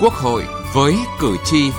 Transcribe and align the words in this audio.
Quốc 0.00 0.12
hội 0.12 0.44
với 0.74 0.94
cử 1.20 1.36
tri. 1.44 1.70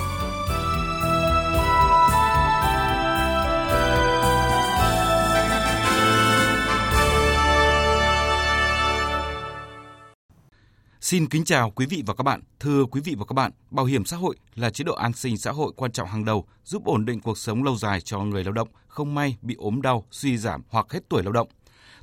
Xin 11.00 11.26
kính 11.28 11.44
chào 11.44 11.70
quý 11.70 11.86
vị 11.86 12.02
và 12.06 12.14
các 12.14 12.22
bạn. 12.22 12.40
Thưa 12.60 12.84
quý 12.84 13.00
vị 13.04 13.14
và 13.18 13.24
các 13.24 13.34
bạn, 13.34 13.52
bảo 13.70 13.86
hiểm 13.86 14.04
xã 14.04 14.16
hội 14.16 14.36
là 14.54 14.70
chế 14.70 14.84
độ 14.84 14.94
an 14.94 15.12
sinh 15.12 15.36
xã 15.36 15.50
hội 15.50 15.72
quan 15.76 15.92
trọng 15.92 16.08
hàng 16.08 16.24
đầu, 16.24 16.44
giúp 16.64 16.84
ổn 16.84 17.04
định 17.04 17.20
cuộc 17.20 17.38
sống 17.38 17.64
lâu 17.64 17.76
dài 17.76 18.00
cho 18.00 18.18
người 18.18 18.44
lao 18.44 18.52
động, 18.52 18.68
không 18.88 19.14
may 19.14 19.36
bị 19.42 19.54
ốm 19.58 19.82
đau, 19.82 20.04
suy 20.10 20.36
giảm 20.36 20.62
hoặc 20.68 20.86
hết 20.92 21.00
tuổi 21.08 21.22
lao 21.22 21.32
động. 21.32 21.48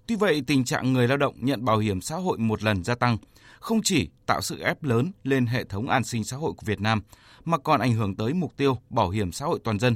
Tuy 0.08 0.16
vậy, 0.16 0.44
tình 0.48 0.66
trạng 0.66 0.94
người 0.94 1.08
lao 1.08 1.18
động 1.18 1.36
nhận 1.38 1.66
bảo 1.66 1.78
hiểm 1.78 2.02
xã 2.02 2.16
hội 2.16 2.38
một 2.38 2.64
lần 2.64 2.84
gia 2.84 2.96
tăng, 2.96 3.18
không 3.60 3.82
chỉ 3.84 4.10
tạo 4.26 4.42
sự 4.42 4.60
ép 4.60 4.84
lớn 4.84 5.12
lên 5.24 5.46
hệ 5.46 5.64
thống 5.64 5.90
an 5.90 6.04
sinh 6.04 6.24
xã 6.24 6.38
hội 6.38 6.54
của 6.54 6.66
Việt 6.66 6.82
Nam, 6.82 7.02
mà 7.46 7.58
còn 7.58 7.82
ảnh 7.82 7.94
hưởng 7.94 8.16
tới 8.16 8.34
mục 8.34 8.58
tiêu 8.58 8.78
bảo 8.90 9.10
hiểm 9.10 9.32
xã 9.32 9.46
hội 9.46 9.60
toàn 9.64 9.80
dân. 9.80 9.96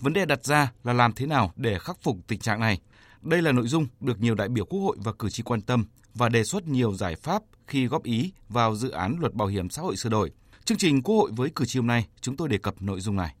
Vấn 0.00 0.12
đề 0.12 0.24
đặt 0.24 0.44
ra 0.44 0.72
là 0.84 0.92
làm 0.92 1.12
thế 1.12 1.26
nào 1.26 1.52
để 1.56 1.78
khắc 1.78 2.02
phục 2.02 2.16
tình 2.26 2.38
trạng 2.38 2.60
này. 2.60 2.78
Đây 3.22 3.42
là 3.42 3.52
nội 3.52 3.66
dung 3.66 3.86
được 4.00 4.20
nhiều 4.20 4.34
đại 4.34 4.48
biểu 4.48 4.64
Quốc 4.64 4.80
hội 4.80 4.96
và 5.00 5.12
cử 5.12 5.30
tri 5.30 5.42
quan 5.42 5.60
tâm 5.60 5.84
và 6.14 6.28
đề 6.28 6.44
xuất 6.44 6.66
nhiều 6.66 6.94
giải 6.94 7.16
pháp 7.16 7.42
khi 7.66 7.86
góp 7.86 8.02
ý 8.02 8.32
vào 8.48 8.74
dự 8.76 8.90
án 8.90 9.16
luật 9.20 9.34
bảo 9.34 9.48
hiểm 9.48 9.70
xã 9.70 9.82
hội 9.82 9.96
sửa 9.96 10.08
đổi. 10.08 10.30
Chương 10.64 10.78
trình 10.78 11.02
Quốc 11.02 11.16
hội 11.16 11.30
với 11.36 11.50
cử 11.54 11.64
tri 11.64 11.78
hôm 11.78 11.86
nay, 11.86 12.06
chúng 12.20 12.36
tôi 12.36 12.48
đề 12.48 12.58
cập 12.58 12.82
nội 12.82 13.00
dung 13.00 13.16
này. 13.16 13.34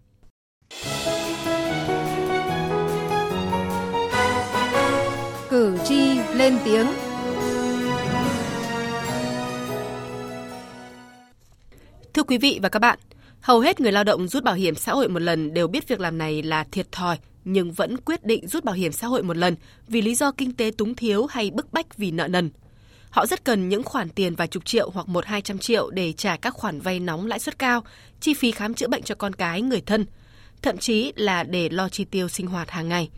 Cử 5.50 5.78
tri 5.88 6.18
lên 6.34 6.58
tiếng 6.64 6.86
Thưa 12.16 12.22
quý 12.22 12.38
vị 12.38 12.58
và 12.62 12.68
các 12.68 12.78
bạn, 12.78 12.98
hầu 13.40 13.60
hết 13.60 13.80
người 13.80 13.92
lao 13.92 14.04
động 14.04 14.28
rút 14.28 14.44
bảo 14.44 14.54
hiểm 14.54 14.74
xã 14.74 14.92
hội 14.92 15.08
một 15.08 15.22
lần 15.22 15.54
đều 15.54 15.68
biết 15.68 15.88
việc 15.88 16.00
làm 16.00 16.18
này 16.18 16.42
là 16.42 16.64
thiệt 16.64 16.92
thòi 16.92 17.18
nhưng 17.44 17.72
vẫn 17.72 17.96
quyết 17.96 18.24
định 18.24 18.48
rút 18.48 18.64
bảo 18.64 18.74
hiểm 18.74 18.92
xã 18.92 19.06
hội 19.06 19.22
một 19.22 19.36
lần 19.36 19.56
vì 19.88 20.02
lý 20.02 20.14
do 20.14 20.32
kinh 20.32 20.52
tế 20.54 20.70
túng 20.78 20.94
thiếu 20.94 21.26
hay 21.26 21.50
bức 21.50 21.72
bách 21.72 21.96
vì 21.96 22.10
nợ 22.10 22.28
nần. 22.28 22.50
Họ 23.10 23.26
rất 23.26 23.44
cần 23.44 23.68
những 23.68 23.82
khoản 23.82 24.08
tiền 24.08 24.34
vài 24.34 24.48
chục 24.48 24.64
triệu 24.64 24.90
hoặc 24.90 25.08
một 25.08 25.26
hai 25.26 25.42
trăm 25.42 25.58
triệu 25.58 25.90
để 25.90 26.12
trả 26.12 26.36
các 26.36 26.54
khoản 26.54 26.80
vay 26.80 27.00
nóng 27.00 27.26
lãi 27.26 27.38
suất 27.38 27.58
cao, 27.58 27.84
chi 28.20 28.34
phí 28.34 28.50
khám 28.50 28.74
chữa 28.74 28.88
bệnh 28.88 29.02
cho 29.02 29.14
con 29.14 29.32
cái, 29.32 29.62
người 29.62 29.80
thân, 29.80 30.06
thậm 30.62 30.78
chí 30.78 31.12
là 31.16 31.42
để 31.42 31.68
lo 31.68 31.88
chi 31.88 32.04
tiêu 32.04 32.28
sinh 32.28 32.46
hoạt 32.46 32.70
hàng 32.70 32.88
ngày. 32.88 33.08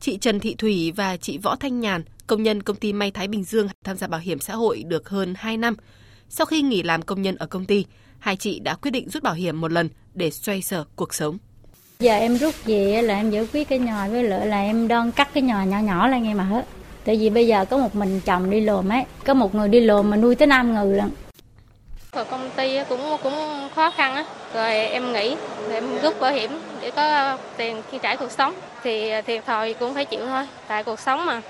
Chị 0.00 0.18
Trần 0.18 0.40
Thị 0.40 0.54
Thủy 0.54 0.92
và 0.96 1.16
chị 1.16 1.38
Võ 1.38 1.56
Thanh 1.56 1.80
Nhàn, 1.80 2.02
công 2.26 2.42
nhân 2.42 2.62
công 2.62 2.76
ty 2.76 2.92
May 2.92 3.10
Thái 3.10 3.28
Bình 3.28 3.44
Dương 3.44 3.68
tham 3.84 3.96
gia 3.96 4.06
bảo 4.06 4.20
hiểm 4.20 4.38
xã 4.38 4.54
hội 4.54 4.82
được 4.86 5.08
hơn 5.08 5.34
2 5.36 5.56
năm. 5.56 5.76
Sau 6.32 6.46
khi 6.46 6.62
nghỉ 6.62 6.82
làm 6.82 7.02
công 7.02 7.22
nhân 7.22 7.36
ở 7.36 7.46
công 7.46 7.64
ty, 7.64 7.84
hai 8.18 8.36
chị 8.36 8.58
đã 8.58 8.74
quyết 8.74 8.90
định 8.90 9.08
rút 9.08 9.22
bảo 9.22 9.34
hiểm 9.34 9.60
một 9.60 9.72
lần 9.72 9.88
để 10.14 10.30
xoay 10.30 10.62
sở 10.62 10.84
cuộc 10.96 11.14
sống. 11.14 11.38
Giờ 11.98 12.14
em 12.14 12.36
rút 12.36 12.54
về 12.64 13.02
là 13.02 13.14
em 13.14 13.30
giải 13.30 13.48
quyết 13.52 13.68
cái 13.68 13.78
nhò 13.78 14.08
với 14.08 14.22
lợi 14.22 14.46
là 14.46 14.60
em 14.60 14.88
đơn 14.88 15.12
cắt 15.12 15.28
cái 15.34 15.42
nhò 15.42 15.62
nhỏ 15.62 15.78
nhỏ 15.78 16.08
lại 16.08 16.20
ngay 16.20 16.34
mà 16.34 16.44
hết. 16.44 16.66
Tại 17.04 17.16
vì 17.16 17.30
bây 17.30 17.46
giờ 17.46 17.64
có 17.64 17.78
một 17.78 17.94
mình 17.94 18.20
chồng 18.24 18.50
đi 18.50 18.60
lùm 18.60 18.88
ấy, 18.88 19.04
có 19.24 19.34
một 19.34 19.54
người 19.54 19.68
đi 19.68 19.80
lùm 19.80 20.10
mà 20.10 20.16
nuôi 20.16 20.34
tới 20.34 20.46
năm 20.46 20.74
người 20.74 20.96
lận. 20.96 21.10
Ở 22.10 22.24
công 22.24 22.50
ty 22.56 22.78
cũng 22.88 23.00
cũng 23.22 23.68
khó 23.74 23.90
khăn 23.90 24.14
á, 24.14 24.24
rồi 24.54 24.70
em 24.74 25.12
nghỉ, 25.12 25.36
rồi 25.62 25.74
em 25.74 25.84
rút 26.02 26.20
bảo 26.20 26.32
hiểm 26.32 26.50
để 26.80 26.90
có 26.90 27.36
tiền 27.56 27.82
chi 27.92 27.98
trả 28.02 28.16
cuộc 28.16 28.30
sống. 28.30 28.54
Thì 28.82 29.10
thiệt 29.26 29.46
thòi 29.46 29.74
cũng 29.74 29.94
phải 29.94 30.04
chịu 30.04 30.26
thôi, 30.26 30.46
tại 30.68 30.84
cuộc 30.84 31.00
sống 31.00 31.26
mà. 31.26 31.42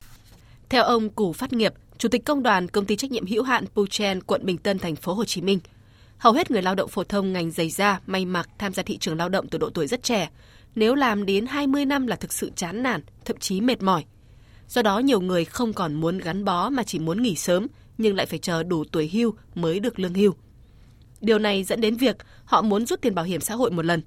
Theo 0.68 0.84
ông 0.84 1.10
Củ 1.10 1.32
Phát 1.32 1.52
Nghiệp, 1.52 1.74
Chủ 2.00 2.08
tịch 2.08 2.24
Công 2.24 2.42
đoàn 2.42 2.68
Công 2.68 2.84
ty 2.84 2.96
trách 2.96 3.10
nhiệm 3.10 3.26
hữu 3.26 3.42
hạn 3.42 3.64
Puchen, 3.66 4.22
quận 4.22 4.46
Bình 4.46 4.58
Tân, 4.58 4.78
thành 4.78 4.96
phố 4.96 5.14
Hồ 5.14 5.24
Chí 5.24 5.42
Minh, 5.42 5.60
Hầu 6.18 6.32
hết 6.32 6.50
người 6.50 6.62
lao 6.62 6.74
động 6.74 6.88
phổ 6.88 7.04
thông 7.04 7.32
ngành 7.32 7.50
giày 7.50 7.70
da, 7.70 8.00
may 8.06 8.24
mặc 8.24 8.48
tham 8.58 8.72
gia 8.72 8.82
thị 8.82 8.98
trường 8.98 9.16
lao 9.16 9.28
động 9.28 9.48
từ 9.48 9.58
độ 9.58 9.70
tuổi 9.70 9.86
rất 9.86 10.02
trẻ. 10.02 10.30
Nếu 10.74 10.94
làm 10.94 11.26
đến 11.26 11.46
20 11.46 11.84
năm 11.84 12.06
là 12.06 12.16
thực 12.16 12.32
sự 12.32 12.50
chán 12.56 12.82
nản, 12.82 13.00
thậm 13.24 13.36
chí 13.36 13.60
mệt 13.60 13.82
mỏi. 13.82 14.04
Do 14.68 14.82
đó 14.82 14.98
nhiều 14.98 15.20
người 15.20 15.44
không 15.44 15.72
còn 15.72 15.94
muốn 15.94 16.18
gắn 16.18 16.44
bó 16.44 16.70
mà 16.70 16.82
chỉ 16.82 16.98
muốn 16.98 17.22
nghỉ 17.22 17.34
sớm, 17.34 17.66
nhưng 17.98 18.16
lại 18.16 18.26
phải 18.26 18.38
chờ 18.38 18.62
đủ 18.62 18.84
tuổi 18.84 19.10
hưu 19.12 19.34
mới 19.54 19.80
được 19.80 19.98
lương 19.98 20.14
hưu. 20.14 20.32
Điều 21.20 21.38
này 21.38 21.64
dẫn 21.64 21.80
đến 21.80 21.96
việc 21.96 22.16
họ 22.44 22.62
muốn 22.62 22.86
rút 22.86 23.00
tiền 23.00 23.14
bảo 23.14 23.24
hiểm 23.24 23.40
xã 23.40 23.54
hội 23.54 23.70
một 23.70 23.84
lần. 23.84 24.02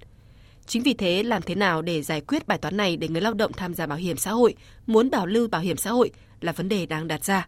Chính 0.66 0.84
vì 0.84 0.94
thế, 0.94 1.24
làm 1.24 1.42
thế 1.42 1.56
nào 1.56 1.82
để 1.82 2.02
giải 2.02 2.22
quyết 2.22 2.48
bài 2.48 2.58
toán 2.58 2.78
này 2.78 2.98
để 2.98 3.08
người 3.08 3.22
lao 3.22 3.34
động 3.34 3.52
tham 3.54 3.74
gia 3.74 3.88
bảo 3.88 3.98
hiểm 3.98 4.18
xã 4.18 4.32
hội, 4.32 4.56
muốn 4.88 5.10
bảo 5.10 5.26
lưu 5.26 5.48
bảo 5.48 5.62
hiểm 5.62 5.78
xã 5.78 5.92
hội 5.92 6.12
là 6.42 6.52
vấn 6.52 6.70
đề 6.70 6.86
đang 6.86 7.08
đặt 7.08 7.24
ra. 7.24 7.48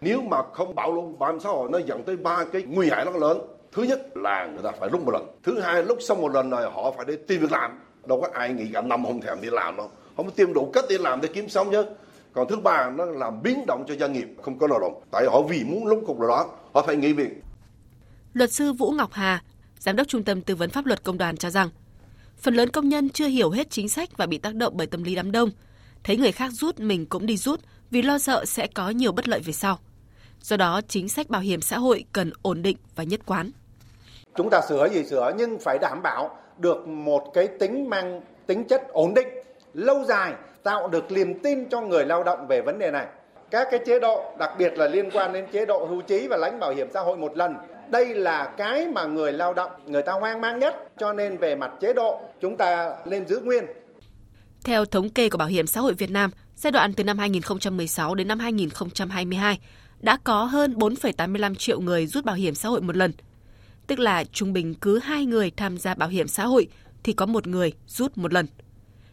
Nếu 0.00 0.22
mà 0.22 0.42
không 0.52 0.74
bảo 0.74 0.94
lưu 0.94 1.16
bảo 1.18 1.32
hiểm 1.32 1.40
xã 1.40 1.48
hội 1.48 1.68
nó 1.72 1.78
dẫn 1.78 2.02
tới 2.02 2.16
ba 2.16 2.44
cái 2.52 2.62
nguy 2.62 2.90
hại 2.90 3.04
rất 3.04 3.14
lớn. 3.14 3.38
Thứ 3.72 3.82
nhất 3.82 4.16
là 4.16 4.46
người 4.46 4.62
ta 4.62 4.70
phải 4.80 4.88
rút 4.88 5.04
một 5.04 5.12
lần. 5.12 5.26
Thứ 5.42 5.60
hai, 5.60 5.82
lúc 5.82 5.98
xong 6.00 6.20
một 6.20 6.32
lần 6.32 6.50
rồi 6.50 6.70
họ 6.70 6.92
phải 6.96 7.06
đi 7.06 7.14
tìm 7.28 7.40
việc 7.40 7.52
làm. 7.52 7.80
Đâu 8.06 8.20
có 8.20 8.28
ai 8.32 8.52
nghĩ 8.52 8.70
cả 8.72 8.80
năm 8.80 9.04
không 9.04 9.20
thèm 9.20 9.40
đi 9.40 9.48
làm 9.50 9.76
đâu. 9.76 9.90
Không 10.16 10.26
có 10.26 10.32
tìm 10.36 10.52
đủ 10.52 10.70
cách 10.72 10.84
để 10.88 10.98
làm 10.98 11.20
để 11.20 11.28
kiếm 11.34 11.48
sống 11.48 11.70
chứ. 11.70 11.84
Còn 12.32 12.48
thứ 12.48 12.56
ba, 12.56 12.90
nó 12.90 13.04
làm 13.04 13.42
biến 13.42 13.66
động 13.66 13.84
cho 13.88 13.94
doanh 13.96 14.12
nghiệp, 14.12 14.28
không 14.42 14.58
có 14.58 14.66
lao 14.66 14.80
động. 14.80 15.02
Tại 15.10 15.24
họ 15.26 15.42
vì 15.42 15.64
muốn 15.64 15.86
lúc 15.86 16.04
cục 16.06 16.20
đó, 16.20 16.46
họ 16.74 16.82
phải 16.86 16.96
nghỉ 16.96 17.12
việc. 17.12 17.42
Luật 18.32 18.52
sư 18.52 18.72
Vũ 18.72 18.90
Ngọc 18.90 19.12
Hà, 19.12 19.42
giám 19.78 19.96
đốc 19.96 20.08
trung 20.08 20.22
tâm 20.22 20.42
tư 20.42 20.54
vấn 20.54 20.70
pháp 20.70 20.86
luật 20.86 21.02
công 21.02 21.18
đoàn 21.18 21.36
cho 21.36 21.50
rằng, 21.50 21.68
phần 22.38 22.54
lớn 22.54 22.70
công 22.70 22.88
nhân 22.88 23.10
chưa 23.10 23.26
hiểu 23.26 23.50
hết 23.50 23.70
chính 23.70 23.88
sách 23.88 24.16
và 24.16 24.26
bị 24.26 24.38
tác 24.38 24.54
động 24.54 24.72
bởi 24.76 24.86
tâm 24.86 25.02
lý 25.02 25.14
đám 25.14 25.32
đông. 25.32 25.50
Thấy 26.04 26.16
người 26.16 26.32
khác 26.32 26.50
rút, 26.52 26.80
mình 26.80 27.06
cũng 27.06 27.26
đi 27.26 27.36
rút 27.36 27.60
vì 27.90 28.02
lo 28.02 28.18
sợ 28.18 28.44
sẽ 28.44 28.66
có 28.66 28.90
nhiều 28.90 29.12
bất 29.12 29.28
lợi 29.28 29.40
về 29.40 29.52
sau 29.52 29.78
do 30.42 30.56
đó 30.56 30.80
chính 30.88 31.08
sách 31.08 31.30
bảo 31.30 31.40
hiểm 31.40 31.60
xã 31.60 31.78
hội 31.78 32.04
cần 32.12 32.32
ổn 32.42 32.62
định 32.62 32.76
và 32.96 33.04
nhất 33.04 33.20
quán. 33.26 33.50
Chúng 34.36 34.50
ta 34.50 34.60
sửa 34.68 34.88
gì 34.88 35.04
sửa 35.04 35.32
nhưng 35.38 35.58
phải 35.58 35.78
đảm 35.78 36.02
bảo 36.02 36.36
được 36.58 36.88
một 36.88 37.30
cái 37.34 37.48
tính 37.48 37.90
mang 37.90 38.20
tính 38.46 38.64
chất 38.64 38.88
ổn 38.88 39.14
định 39.14 39.28
lâu 39.74 40.04
dài 40.04 40.34
tạo 40.62 40.88
được 40.88 41.12
niềm 41.12 41.38
tin 41.42 41.68
cho 41.68 41.80
người 41.80 42.04
lao 42.04 42.24
động 42.24 42.46
về 42.48 42.62
vấn 42.62 42.78
đề 42.78 42.90
này. 42.90 43.06
Các 43.50 43.68
cái 43.70 43.80
chế 43.86 44.00
độ 44.00 44.34
đặc 44.38 44.50
biệt 44.58 44.72
là 44.78 44.88
liên 44.88 45.10
quan 45.10 45.32
đến 45.32 45.46
chế 45.52 45.66
độ 45.66 45.86
hưu 45.86 46.02
trí 46.02 46.28
và 46.28 46.36
lãnh 46.36 46.60
bảo 46.60 46.74
hiểm 46.74 46.88
xã 46.94 47.00
hội 47.00 47.16
một 47.16 47.36
lần 47.36 47.54
đây 47.90 48.14
là 48.14 48.54
cái 48.56 48.88
mà 48.88 49.04
người 49.04 49.32
lao 49.32 49.54
động 49.54 49.70
người 49.86 50.02
ta 50.02 50.12
hoang 50.12 50.40
mang 50.40 50.58
nhất. 50.58 50.74
Cho 50.98 51.12
nên 51.12 51.36
về 51.38 51.54
mặt 51.54 51.70
chế 51.80 51.92
độ 51.92 52.20
chúng 52.40 52.56
ta 52.56 52.96
nên 53.04 53.26
giữ 53.26 53.40
nguyên. 53.40 53.64
Theo 54.64 54.84
thống 54.84 55.10
kê 55.10 55.28
của 55.28 55.38
Bảo 55.38 55.48
hiểm 55.48 55.66
xã 55.66 55.80
hội 55.80 55.94
Việt 55.94 56.10
Nam, 56.10 56.30
giai 56.56 56.70
đoạn 56.70 56.92
từ 56.92 57.04
năm 57.04 57.18
2016 57.18 58.14
đến 58.14 58.28
năm 58.28 58.38
2022 58.38 59.60
đã 60.00 60.18
có 60.24 60.44
hơn 60.44 60.74
4,85 60.74 61.54
triệu 61.54 61.80
người 61.80 62.06
rút 62.06 62.24
bảo 62.24 62.36
hiểm 62.36 62.54
xã 62.54 62.68
hội 62.68 62.80
một 62.80 62.96
lần– 62.96 63.12
tức 63.90 63.98
là 63.98 64.24
trung 64.24 64.52
bình 64.52 64.74
cứ 64.74 64.98
hai 64.98 65.26
người 65.26 65.50
tham 65.50 65.78
gia 65.78 65.94
bảo 65.94 66.08
hiểm 66.08 66.28
xã 66.28 66.46
hội 66.46 66.68
thì 67.02 67.12
có 67.12 67.26
một 67.26 67.46
người 67.46 67.72
rút 67.86 68.18
một 68.18 68.32
lần. 68.32 68.46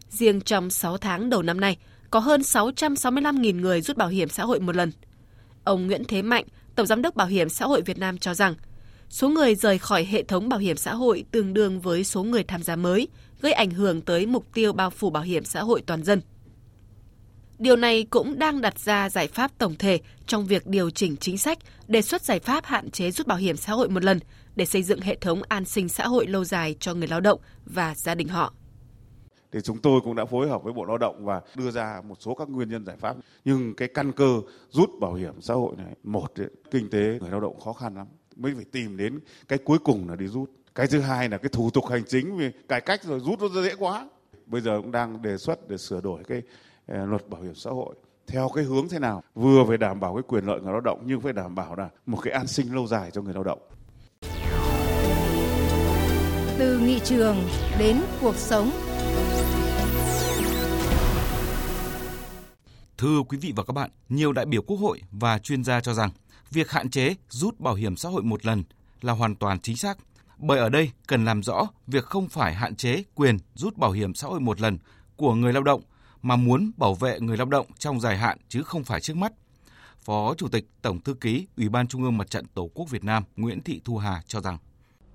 Riêng 0.10 0.42
trong 0.42 0.70
6 0.70 0.98
tháng 0.98 1.30
đầu 1.30 1.42
năm 1.42 1.60
nay, 1.60 1.78
có 2.12 2.20
hơn 2.20 2.42
665.000 2.42 3.60
người 3.60 3.82
rút 3.82 3.98
bảo 3.98 4.08
hiểm 4.08 4.30
xã 4.30 4.44
hội 4.44 4.60
một 4.60 4.76
lần. 4.76 4.92
Ông 5.64 5.88
Nguyễn 5.88 6.04
Thế 6.08 6.22
Mạnh, 6.22 6.46
Tổng 6.76 6.88
Giám 6.88 7.02
đốc 7.02 7.16
Bảo 7.16 7.28
hiểm 7.28 7.50
xã 7.50 7.66
hội 7.66 7.82
Việt 7.82 7.98
Nam 7.98 8.18
cho 8.18 8.34
rằng, 8.34 8.56
số 9.10 9.30
người 9.30 9.56
rời 9.56 9.78
khỏi 9.78 10.06
hệ 10.06 10.24
thống 10.24 10.50
bảo 10.50 10.60
hiểm 10.60 10.78
xã 10.78 10.94
hội 10.94 11.26
tương 11.32 11.54
đương 11.54 11.80
với 11.80 12.04
số 12.04 12.24
người 12.24 12.44
tham 12.44 12.64
gia 12.64 12.76
mới, 12.76 13.08
gây 13.42 13.52
ảnh 13.52 13.72
hưởng 13.72 14.02
tới 14.02 14.26
mục 14.26 14.46
tiêu 14.54 14.74
bao 14.74 14.90
phủ 14.90 15.10
bảo 15.10 15.24
hiểm 15.24 15.44
xã 15.44 15.64
hội 15.64 15.82
toàn 15.86 16.04
dân. 16.04 16.22
Điều 17.60 17.76
này 17.76 18.08
cũng 18.10 18.40
đang 18.40 18.62
đặt 18.62 18.80
ra 18.80 19.10
giải 19.10 19.28
pháp 19.28 19.52
tổng 19.58 19.76
thể 19.80 20.00
trong 20.26 20.46
việc 20.46 20.68
điều 20.68 20.90
chỉnh 20.90 21.18
chính 21.18 21.38
sách, 21.38 21.58
đề 21.88 22.02
xuất 22.02 22.22
giải 22.22 22.40
pháp 22.40 22.66
hạn 22.66 22.92
chế 22.92 23.12
rút 23.12 23.28
bảo 23.28 23.38
hiểm 23.38 23.58
xã 23.58 23.74
hội 23.74 23.90
một 23.90 24.04
lần 24.04 24.20
để 24.56 24.66
xây 24.66 24.84
dựng 24.84 25.02
hệ 25.02 25.16
thống 25.16 25.42
an 25.48 25.66
sinh 25.66 25.90
xã 25.90 26.08
hội 26.08 26.28
lâu 26.28 26.44
dài 26.44 26.76
cho 26.80 26.94
người 26.94 27.08
lao 27.08 27.20
động 27.20 27.40
và 27.66 27.96
gia 27.96 28.16
đình 28.16 28.28
họ. 28.28 28.54
Thì 29.52 29.60
chúng 29.64 29.78
tôi 29.78 30.02
cũng 30.04 30.16
đã 30.16 30.26
phối 30.26 30.50
hợp 30.50 30.64
với 30.64 30.74
Bộ 30.74 30.86
Lao 30.86 30.98
động 30.98 31.26
và 31.26 31.42
đưa 31.56 31.72
ra 31.72 32.02
một 32.08 32.16
số 32.20 32.36
các 32.36 32.50
nguyên 32.50 32.70
nhân 32.70 32.86
giải 32.86 32.96
pháp. 33.00 33.16
Nhưng 33.46 33.76
cái 33.76 33.88
căn 33.88 34.12
cơ 34.12 34.42
rút 34.70 34.90
bảo 35.00 35.14
hiểm 35.14 35.42
xã 35.42 35.54
hội 35.54 35.76
này, 35.78 35.94
một 36.04 36.28
kinh 36.72 36.90
tế 36.90 37.18
người 37.22 37.32
lao 37.32 37.40
động 37.40 37.60
khó 37.60 37.74
khăn 37.74 37.96
lắm, 37.96 38.08
mới 38.36 38.54
phải 38.56 38.66
tìm 38.72 38.98
đến 38.98 39.20
cái 39.48 39.60
cuối 39.66 39.78
cùng 39.80 40.10
là 40.10 40.16
đi 40.16 40.28
rút. 40.28 40.52
Cái 40.76 40.88
thứ 40.88 41.00
hai 41.00 41.30
là 41.30 41.38
cái 41.38 41.50
thủ 41.50 41.70
tục 41.70 41.86
hành 41.90 42.04
chính 42.08 42.38
vì 42.38 42.50
cải 42.68 42.82
cách 42.82 43.04
rồi 43.04 43.20
rút 43.20 43.40
nó 43.40 43.62
dễ 43.62 43.76
quá. 43.76 44.10
Bây 44.46 44.62
giờ 44.62 44.82
cũng 44.82 44.92
đang 44.92 45.22
đề 45.22 45.38
xuất 45.38 45.70
để 45.70 45.78
sửa 45.78 46.02
đổi 46.02 46.24
cái 46.28 46.42
luật 46.88 47.30
bảo 47.30 47.42
hiểm 47.42 47.56
xã 47.56 47.70
hội 47.70 47.96
theo 48.28 48.50
cái 48.56 48.64
hướng 48.64 48.90
thế 48.90 49.00
nào 49.00 49.24
vừa 49.36 49.64
phải 49.68 49.78
đảm 49.78 50.00
bảo 50.00 50.16
cái 50.16 50.24
quyền 50.28 50.46
lợi 50.46 50.62
người 50.62 50.72
lao 50.72 50.82
động 50.82 51.04
nhưng 51.06 51.22
phải 51.22 51.34
đảm 51.34 51.56
bảo 51.56 51.76
là 51.76 51.90
một 52.06 52.18
cái 52.24 52.34
an 52.34 52.48
sinh 52.48 52.76
lâu 52.76 52.88
dài 52.88 53.12
cho 53.12 53.22
người 53.22 53.34
lao 53.34 53.44
động 53.44 53.60
từ 56.58 56.80
nghị 56.80 57.00
trường 57.00 57.38
đến 57.80 58.02
cuộc 58.22 58.36
sống. 58.36 58.72
Thưa 62.98 63.22
quý 63.30 63.38
vị 63.38 63.54
và 63.56 63.64
các 63.64 63.74
bạn, 63.74 63.90
nhiều 64.10 64.34
đại 64.34 64.46
biểu 64.46 64.62
Quốc 64.62 64.78
hội 64.78 65.02
và 65.12 65.40
chuyên 65.40 65.64
gia 65.64 65.82
cho 65.82 65.94
rằng 65.94 66.10
việc 66.52 66.72
hạn 66.72 66.90
chế 66.90 67.16
rút 67.30 67.60
bảo 67.60 67.74
hiểm 67.74 67.96
xã 67.96 68.10
hội 68.10 68.24
một 68.24 68.46
lần 68.46 68.64
là 69.02 69.14
hoàn 69.14 69.36
toàn 69.36 69.60
chính 69.60 69.78
xác. 69.78 69.98
Bởi 70.38 70.60
ở 70.60 70.70
đây 70.70 70.92
cần 71.08 71.26
làm 71.26 71.44
rõ 71.44 71.68
việc 71.88 72.04
không 72.04 72.28
phải 72.28 72.54
hạn 72.54 72.76
chế 72.76 73.04
quyền 73.16 73.38
rút 73.54 73.78
bảo 73.78 73.92
hiểm 73.92 74.14
xã 74.14 74.28
hội 74.28 74.40
một 74.40 74.62
lần 74.62 74.78
của 75.16 75.36
người 75.36 75.54
lao 75.54 75.64
động 75.64 75.82
mà 76.28 76.36
muốn 76.36 76.72
bảo 76.78 76.94
vệ 76.94 77.20
người 77.20 77.38
lao 77.38 77.46
động 77.46 77.66
trong 77.80 78.00
dài 78.00 78.18
hạn 78.18 78.38
chứ 78.50 78.64
không 78.64 78.84
phải 78.84 79.02
trước 79.02 79.18
mắt. 79.18 79.34
Phó 80.02 80.34
Chủ 80.38 80.48
tịch 80.48 80.66
Tổng 80.82 81.00
thư 81.02 81.14
ký 81.14 81.48
Ủy 81.58 81.70
ban 81.70 81.88
Trung 81.88 82.04
ương 82.04 82.18
Mặt 82.18 82.30
trận 82.30 82.46
Tổ 82.54 82.70
quốc 82.74 82.90
Việt 82.90 83.04
Nam 83.04 83.24
Nguyễn 83.36 83.62
Thị 83.62 83.82
Thu 83.86 83.98
Hà 83.98 84.22
cho 84.28 84.42
rằng. 84.42 84.58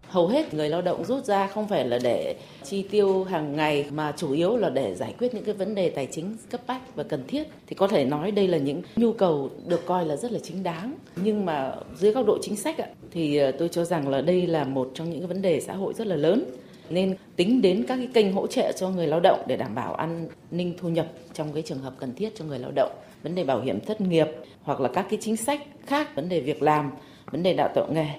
Hầu 0.09 0.29
hết 0.29 0.55
người 0.55 0.69
lao 0.69 0.83
động 0.83 1.05
rút 1.05 1.25
ra 1.25 1.47
không 1.47 1.69
phải 1.69 1.89
là 1.89 1.99
để 2.03 2.37
chi 2.65 2.83
tiêu 2.91 3.25
hàng 3.25 3.57
ngày, 3.57 3.91
mà 3.91 4.13
chủ 4.17 4.33
yếu 4.33 4.57
là 4.57 4.71
để 4.71 4.95
giải 4.95 5.15
quyết 5.19 5.35
những 5.35 5.45
cái 5.45 5.55
vấn 5.55 5.75
đề 5.75 5.91
tài 5.91 6.09
chính 6.13 6.37
cấp 6.51 6.61
bách 6.67 6.97
và 6.97 7.03
cần 7.03 7.25
thiết. 7.29 7.49
Thì 7.67 7.75
có 7.75 7.89
thể 7.89 8.05
nói 8.05 8.31
đây 8.31 8.49
là 8.49 8.59
những 8.59 8.83
nhu 8.97 9.13
cầu 9.13 9.51
được 9.67 9.87
coi 9.87 10.07
là 10.07 10.17
rất 10.17 10.33
là 10.33 10.39
chính 10.43 10.63
đáng. 10.63 10.95
Nhưng 11.17 11.45
mà 11.45 11.75
dưới 11.97 12.13
góc 12.13 12.27
độ 12.27 12.39
chính 12.43 12.57
sách 12.57 12.77
thì 13.11 13.41
tôi 13.59 13.69
cho 13.69 13.85
rằng 13.85 14.09
là 14.09 14.21
đây 14.21 14.47
là 14.47 14.65
một 14.65 14.91
trong 14.95 15.11
những 15.11 15.21
cái 15.21 15.29
vấn 15.29 15.43
đề 15.43 15.61
xã 15.61 15.75
hội 15.75 15.95
rất 15.95 16.07
là 16.07 16.17
lớn 16.17 16.45
nên 16.91 17.17
tính 17.37 17.63
đến 17.63 17.85
các 17.89 17.97
cái 17.97 18.09
kênh 18.15 18.33
hỗ 18.33 18.47
trợ 18.47 18.73
cho 18.73 18.91
người 18.91 19.07
lao 19.07 19.21
động 19.21 19.45
để 19.47 19.57
đảm 19.57 19.75
bảo 19.75 19.95
an 19.95 20.29
ninh 20.51 20.77
thu 20.79 20.89
nhập 20.89 21.09
trong 21.33 21.53
cái 21.53 21.63
trường 21.63 21.79
hợp 21.79 21.95
cần 21.99 22.15
thiết 22.15 22.33
cho 22.37 22.45
người 22.45 22.59
lao 22.59 22.71
động. 22.75 22.93
Vấn 23.23 23.35
đề 23.35 23.45
bảo 23.45 23.61
hiểm 23.61 23.81
thất 23.81 24.01
nghiệp 24.01 24.27
hoặc 24.63 24.81
là 24.81 24.89
các 24.95 25.07
cái 25.11 25.19
chính 25.23 25.37
sách 25.37 25.61
khác 25.87 26.17
vấn 26.17 26.29
đề 26.29 26.41
việc 26.41 26.63
làm 26.63 26.91
vấn 27.31 27.43
đề 27.43 27.55
đào 27.55 27.69
tạo 27.75 27.93
nghề. 27.93 28.19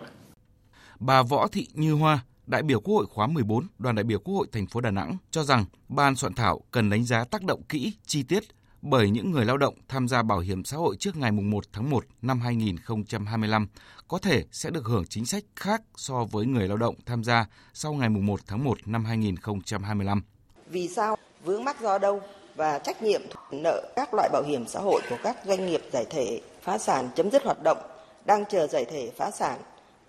Bà 0.99 1.23
Võ 1.23 1.47
Thị 1.47 1.67
Như 1.73 1.93
Hoa, 1.93 2.19
đại 2.47 2.63
biểu 2.63 2.79
Quốc 2.79 2.95
hội 2.95 3.05
khóa 3.05 3.27
14, 3.27 3.67
đoàn 3.79 3.95
đại 3.95 4.03
biểu 4.03 4.19
Quốc 4.19 4.35
hội 4.35 4.47
thành 4.51 4.67
phố 4.67 4.81
Đà 4.81 4.91
Nẵng 4.91 5.17
cho 5.31 5.43
rằng 5.43 5.65
ban 5.89 6.15
soạn 6.15 6.33
thảo 6.33 6.61
cần 6.71 6.89
đánh 6.89 7.03
giá 7.03 7.23
tác 7.23 7.43
động 7.43 7.61
kỹ, 7.69 7.93
chi 8.05 8.23
tiết 8.23 8.43
bởi 8.85 9.09
những 9.09 9.31
người 9.31 9.45
lao 9.45 9.57
động 9.57 9.75
tham 9.87 10.07
gia 10.07 10.23
bảo 10.23 10.39
hiểm 10.39 10.63
xã 10.63 10.77
hội 10.77 10.95
trước 10.99 11.17
ngày 11.17 11.31
1 11.31 11.65
tháng 11.73 11.89
1 11.89 12.05
năm 12.21 12.41
2025 12.41 13.67
có 14.07 14.17
thể 14.17 14.43
sẽ 14.51 14.69
được 14.69 14.85
hưởng 14.85 15.05
chính 15.09 15.25
sách 15.25 15.43
khác 15.55 15.81
so 15.95 16.23
với 16.31 16.45
người 16.45 16.67
lao 16.67 16.77
động 16.77 16.95
tham 17.05 17.23
gia 17.23 17.45
sau 17.73 17.93
ngày 17.93 18.09
1 18.09 18.39
tháng 18.47 18.63
1 18.63 18.77
năm 18.85 19.05
2025. 19.05 20.21
Vì 20.67 20.87
sao? 20.87 21.17
Vướng 21.43 21.63
mắc 21.63 21.81
do 21.81 21.97
đâu? 21.97 22.21
Và 22.55 22.79
trách 22.79 23.01
nhiệm 23.01 23.21
nợ 23.51 23.91
các 23.95 24.13
loại 24.13 24.29
bảo 24.33 24.43
hiểm 24.43 24.67
xã 24.67 24.79
hội 24.79 25.01
của 25.09 25.17
các 25.23 25.37
doanh 25.45 25.65
nghiệp 25.65 25.81
giải 25.93 26.05
thể, 26.09 26.41
phá 26.61 26.77
sản 26.77 27.09
chấm 27.15 27.31
dứt 27.31 27.43
hoạt 27.43 27.63
động, 27.63 27.77
đang 28.25 28.45
chờ 28.49 28.67
giải 28.67 28.85
thể 28.85 29.11
phá 29.17 29.31
sản 29.31 29.59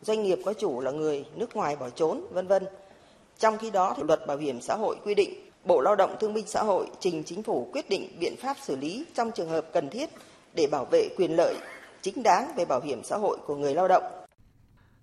doanh 0.02 0.22
nghiệp 0.22 0.38
có 0.44 0.52
chủ 0.52 0.80
là 0.80 0.90
người 0.90 1.24
nước 1.34 1.56
ngoài 1.56 1.76
bỏ 1.76 1.90
trốn, 1.90 2.26
vân 2.32 2.46
vân. 2.46 2.64
Trong 3.38 3.58
khi 3.58 3.70
đó, 3.70 3.94
thì 3.96 4.02
luật 4.02 4.26
bảo 4.26 4.36
hiểm 4.36 4.60
xã 4.60 4.74
hội 4.74 4.96
quy 5.04 5.14
định 5.14 5.44
Bộ 5.64 5.80
Lao 5.80 5.96
động 5.96 6.16
Thương 6.20 6.34
binh 6.34 6.46
Xã 6.46 6.62
hội 6.62 6.86
trình 7.00 7.22
chính 7.26 7.42
phủ 7.42 7.68
quyết 7.72 7.88
định 7.90 8.08
biện 8.20 8.34
pháp 8.36 8.56
xử 8.62 8.76
lý 8.76 9.04
trong 9.14 9.30
trường 9.34 9.48
hợp 9.48 9.66
cần 9.72 9.90
thiết 9.90 10.10
để 10.54 10.66
bảo 10.70 10.84
vệ 10.84 11.08
quyền 11.16 11.36
lợi 11.36 11.56
chính 12.02 12.22
đáng 12.22 12.52
về 12.56 12.64
bảo 12.64 12.80
hiểm 12.80 13.04
xã 13.04 13.16
hội 13.16 13.38
của 13.46 13.56
người 13.56 13.74
lao 13.74 13.88
động. 13.88 14.02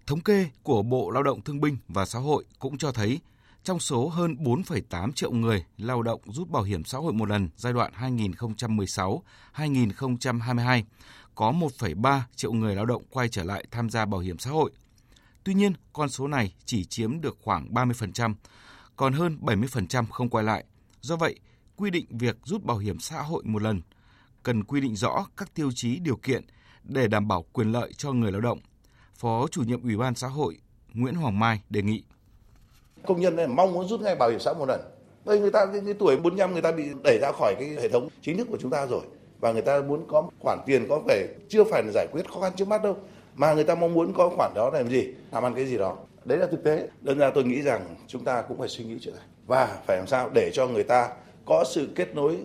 Thống 0.07 0.21
kê 0.21 0.45
của 0.63 0.81
Bộ 0.81 1.11
Lao 1.11 1.23
động 1.23 1.41
Thương 1.41 1.61
binh 1.61 1.77
và 1.87 2.05
Xã 2.05 2.19
hội 2.19 2.43
cũng 2.59 2.77
cho 2.77 2.91
thấy 2.91 3.19
trong 3.63 3.79
số 3.79 4.07
hơn 4.07 4.35
4,8 4.39 5.11
triệu 5.11 5.31
người 5.31 5.65
lao 5.77 6.01
động 6.01 6.21
rút 6.25 6.49
bảo 6.49 6.63
hiểm 6.63 6.83
xã 6.83 6.97
hội 6.97 7.13
một 7.13 7.29
lần 7.29 7.49
giai 7.57 7.73
đoạn 7.73 7.91
2016-2022, 9.55 10.83
có 11.35 11.51
1,3 11.51 12.19
triệu 12.35 12.53
người 12.53 12.75
lao 12.75 12.85
động 12.85 13.03
quay 13.09 13.29
trở 13.29 13.43
lại 13.43 13.65
tham 13.71 13.89
gia 13.89 14.05
bảo 14.05 14.19
hiểm 14.19 14.37
xã 14.37 14.51
hội. 14.51 14.71
Tuy 15.43 15.53
nhiên, 15.53 15.73
con 15.93 16.09
số 16.09 16.27
này 16.27 16.53
chỉ 16.65 16.85
chiếm 16.85 17.21
được 17.21 17.37
khoảng 17.41 17.73
30%, 17.73 18.33
còn 19.01 19.13
hơn 19.13 19.37
70% 19.41 20.05
không 20.11 20.29
quay 20.29 20.43
lại. 20.43 20.63
Do 21.01 21.15
vậy, 21.15 21.35
quy 21.77 21.89
định 21.89 22.05
việc 22.09 22.35
rút 22.43 22.63
bảo 22.63 22.77
hiểm 22.77 22.99
xã 22.99 23.21
hội 23.21 23.43
một 23.45 23.61
lần 23.61 23.81
cần 24.43 24.63
quy 24.63 24.81
định 24.81 24.95
rõ 24.95 25.25
các 25.37 25.53
tiêu 25.55 25.69
chí 25.75 25.99
điều 25.99 26.15
kiện 26.15 26.43
để 26.83 27.07
đảm 27.07 27.27
bảo 27.27 27.45
quyền 27.53 27.71
lợi 27.71 27.93
cho 27.97 28.11
người 28.11 28.31
lao 28.31 28.41
động. 28.41 28.59
Phó 29.15 29.47
chủ 29.47 29.63
nhiệm 29.63 29.83
Ủy 29.83 29.97
ban 29.97 30.15
xã 30.15 30.27
hội 30.27 30.57
Nguyễn 30.93 31.15
Hoàng 31.15 31.39
Mai 31.39 31.61
đề 31.69 31.81
nghị. 31.81 32.03
Công 33.07 33.21
nhân 33.21 33.35
này 33.35 33.47
mong 33.47 33.73
muốn 33.73 33.87
rút 33.87 34.01
ngay 34.01 34.15
bảo 34.15 34.29
hiểm 34.29 34.39
xã 34.39 34.51
hội 34.51 34.59
một 34.59 34.65
lần. 34.69 34.81
Đây 35.25 35.39
người 35.39 35.51
ta 35.51 35.65
cái, 35.65 35.81
cái 35.85 35.93
tuổi 35.93 36.17
45 36.17 36.53
người 36.53 36.61
ta 36.61 36.71
bị 36.71 36.83
đẩy 37.03 37.19
ra 37.21 37.31
khỏi 37.31 37.55
cái 37.59 37.69
hệ 37.69 37.89
thống 37.89 38.07
chính 38.21 38.37
thức 38.37 38.47
của 38.51 38.57
chúng 38.61 38.71
ta 38.71 38.85
rồi 38.85 39.01
và 39.39 39.51
người 39.51 39.61
ta 39.61 39.81
muốn 39.81 40.05
có 40.07 40.29
khoản 40.39 40.59
tiền 40.65 40.85
có 40.89 41.01
vẻ 41.07 41.27
chưa 41.49 41.63
phải 41.63 41.83
là 41.83 41.91
giải 41.93 42.07
quyết 42.11 42.31
khó 42.33 42.41
khăn 42.41 42.53
trước 42.55 42.67
mắt 42.67 42.83
đâu 42.83 42.97
mà 43.35 43.53
người 43.53 43.63
ta 43.63 43.75
mong 43.75 43.93
muốn 43.93 44.13
có 44.13 44.29
khoản 44.29 44.51
đó 44.55 44.69
làm 44.73 44.89
gì 44.89 45.07
làm 45.31 45.43
ăn 45.43 45.55
cái 45.55 45.65
gì 45.65 45.77
đó 45.77 45.97
đấy 46.25 46.37
là 46.37 46.47
thực 46.51 46.63
tế. 46.63 46.89
Đơn 47.01 47.17
ra 47.17 47.31
tôi 47.35 47.43
nghĩ 47.43 47.61
rằng 47.61 47.95
chúng 48.07 48.23
ta 48.23 48.41
cũng 48.41 48.59
phải 48.59 48.69
suy 48.69 48.83
nghĩ 48.83 48.97
chuyện 49.01 49.15
này. 49.15 49.25
Và 49.47 49.81
phải 49.87 49.97
làm 49.97 50.07
sao 50.07 50.29
để 50.33 50.51
cho 50.53 50.67
người 50.67 50.83
ta 50.83 51.09
có 51.45 51.63
sự 51.73 51.89
kết 51.95 52.15
nối 52.15 52.37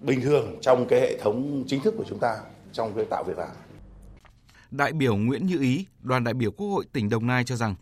bình 0.00 0.20
thường 0.20 0.58
trong 0.60 0.86
cái 0.88 1.00
hệ 1.00 1.18
thống 1.20 1.64
chính 1.66 1.82
thức 1.82 1.94
của 1.98 2.04
chúng 2.08 2.18
ta 2.18 2.36
trong 2.72 2.94
việc 2.94 3.10
tạo 3.10 3.24
việc 3.24 3.38
làm. 3.38 3.50
Đại 4.70 4.92
biểu 4.92 5.16
Nguyễn 5.16 5.46
Như 5.46 5.58
Ý, 5.60 5.86
đoàn 6.02 6.24
đại 6.24 6.34
biểu 6.34 6.50
Quốc 6.50 6.68
hội 6.68 6.84
tỉnh 6.92 7.08
Đồng 7.08 7.26
Nai 7.26 7.44
cho 7.44 7.56
rằng 7.56 7.74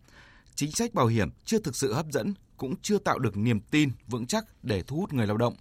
chính 0.55 0.71
sách 0.71 0.95
bảo 0.95 1.07
hiểm 1.07 1.31
chưa 1.45 1.59
thực 1.59 1.77
sự 1.77 1.93
hấp 1.93 2.07
dẫn, 2.13 2.35
cũng 2.57 2.75
chưa 2.83 2.99
tạo 2.99 3.19
được 3.19 3.37
niềm 3.37 3.61
tin 3.61 3.91
vững 4.07 4.27
chắc 4.27 4.45
để 4.63 4.83
thu 4.83 4.97
hút 4.97 5.13
người 5.13 5.27
lao 5.27 5.37
động. 5.37 5.55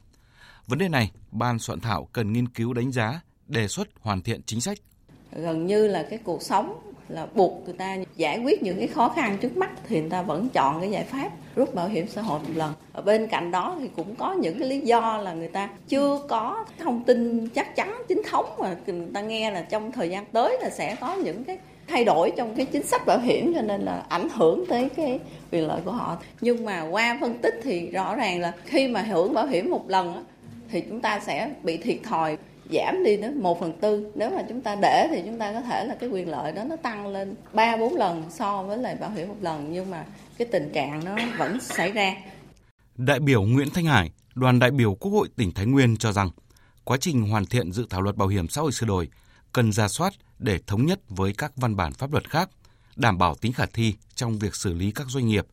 Vấn 0.68 0.80
đề 0.80 0.90
này, 0.90 1.12
ban 1.32 1.60
soạn 1.60 1.80
thảo 1.80 2.10
cần 2.14 2.34
nghiên 2.34 2.48
cứu 2.48 2.74
đánh 2.74 2.92
giá, 2.92 3.22
đề 3.48 3.68
xuất 3.68 3.88
hoàn 4.00 4.22
thiện 4.22 4.42
chính 4.46 4.62
sách 4.62 4.78
gần 5.32 5.68
như 5.68 5.88
là 5.88 6.04
cái 6.10 6.20
cuộc 6.24 6.42
sống 6.42 6.76
là 7.10 7.28
buộc 7.36 7.62
người 7.66 7.74
ta 7.74 7.98
giải 8.16 8.40
quyết 8.40 8.64
những 8.64 8.78
cái 8.78 8.88
khó 8.88 9.10
khăn 9.10 9.38
trước 9.42 9.58
mắt 9.58 9.72
thì 9.88 10.02
người 10.02 10.10
ta 10.10 10.22
vẫn 10.22 10.50
chọn 10.50 10.82
cái 10.82 10.92
giải 10.92 11.04
pháp 11.04 11.30
rút 11.56 11.76
bảo 11.76 11.88
hiểm 11.88 12.08
xã 12.08 12.22
hội 12.22 12.40
một 12.40 12.54
lần. 12.56 12.74
Ở 12.94 13.02
bên 13.02 13.28
cạnh 13.28 13.52
đó 13.52 13.76
thì 13.80 13.90
cũng 13.96 14.16
có 14.16 14.34
những 14.34 14.60
cái 14.60 14.70
lý 14.70 14.80
do 14.80 15.18
là 15.18 15.34
người 15.34 15.48
ta 15.48 15.70
chưa 15.88 16.20
có 16.28 16.66
thông 16.80 17.04
tin 17.04 17.50
chắc 17.50 17.76
chắn, 17.76 18.02
chính 18.08 18.22
thống 18.30 18.46
mà 18.60 18.76
người 18.88 19.08
ta 19.14 19.22
nghe 19.22 19.52
là 19.52 19.62
trong 19.62 19.92
thời 19.92 20.10
gian 20.10 20.26
tới 20.26 20.58
là 20.62 20.70
sẽ 20.70 20.96
có 21.02 21.16
những 21.16 21.44
cái 21.44 21.58
thay 21.88 22.06
đổi 22.06 22.32
trong 22.38 22.56
cái 22.56 22.66
chính 22.66 22.84
sách 22.84 23.06
bảo 23.06 23.20
hiểm 23.20 23.54
cho 23.56 23.62
nên 23.62 23.82
là 23.82 24.06
ảnh 24.10 24.30
hưởng 24.30 24.66
tới 24.70 24.90
cái 24.90 25.20
quyền 25.52 25.68
lợi 25.68 25.82
của 25.86 25.92
họ. 25.92 26.18
Nhưng 26.42 26.66
mà 26.66 26.88
qua 26.92 27.18
phân 27.22 27.38
tích 27.38 27.60
thì 27.64 27.90
rõ 27.90 28.16
ràng 28.16 28.40
là 28.42 28.52
khi 28.66 28.88
mà 28.88 29.02
hưởng 29.02 29.34
bảo 29.34 29.48
hiểm 29.48 29.70
một 29.70 29.90
lần 29.90 30.26
thì 30.72 30.82
chúng 30.82 31.02
ta 31.02 31.20
sẽ 31.20 31.50
bị 31.64 31.78
thiệt 31.78 31.98
thòi 32.04 32.38
giảm 32.72 33.04
đi 33.04 33.18
đến 33.18 33.42
1 33.42 33.60
phần 33.60 33.74
tư 33.82 34.12
nếu 34.16 34.30
mà 34.30 34.44
chúng 34.50 34.62
ta 34.62 34.76
để 34.76 35.08
thì 35.12 35.22
chúng 35.26 35.40
ta 35.40 35.54
có 35.54 35.62
thể 35.62 35.86
là 35.86 35.96
cái 36.00 36.10
quyền 36.10 36.30
lợi 36.30 36.52
đó 36.52 36.64
nó 36.64 36.76
tăng 36.76 37.08
lên 37.08 37.36
3 37.54 37.78
4 37.78 37.96
lần 37.96 38.24
so 38.30 38.64
với 38.64 38.78
lại 38.78 38.96
bảo 38.96 39.12
hiểm 39.12 39.28
một 39.28 39.38
lần 39.42 39.74
nhưng 39.74 39.90
mà 39.90 40.06
cái 40.38 40.48
tình 40.52 40.72
trạng 40.74 41.06
nó 41.06 41.16
vẫn 41.38 41.60
xảy 41.62 41.92
ra. 41.92 42.16
Đại 42.96 43.20
biểu 43.20 43.44
Nguyễn 43.44 43.70
Thanh 43.70 43.86
Hải, 43.86 44.12
đoàn 44.36 44.60
đại 44.60 44.72
biểu 44.72 44.96
Quốc 44.96 45.12
hội 45.12 45.28
tỉnh 45.36 45.52
Thái 45.52 45.66
Nguyên 45.66 45.98
cho 45.98 46.12
rằng 46.12 46.30
quá 46.84 46.98
trình 47.02 47.22
hoàn 47.22 47.46
thiện 47.46 47.72
dự 47.72 47.86
thảo 47.90 48.02
luật 48.02 48.16
bảo 48.16 48.28
hiểm 48.28 48.48
xã 48.48 48.62
hội 48.62 48.72
sửa 48.72 48.86
đổi 48.86 49.08
cần 49.54 49.72
ra 49.72 49.88
soát 49.88 50.14
để 50.40 50.60
thống 50.68 50.86
nhất 50.86 51.00
với 51.10 51.34
các 51.34 51.52
văn 51.56 51.76
bản 51.76 51.94
pháp 51.94 52.12
luật 52.12 52.30
khác, 52.30 52.50
đảm 52.96 53.18
bảo 53.18 53.36
tính 53.36 53.54
khả 53.54 53.66
thi 53.66 53.94
trong 54.16 54.40
việc 54.40 54.56
xử 54.56 54.74
lý 54.74 54.92
các 54.92 55.08
doanh 55.10 55.28
nghiệp 55.28 55.46